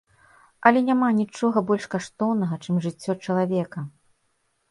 [0.69, 3.79] Але няма нічога больш каштоўнага, чым жыццё чалавека.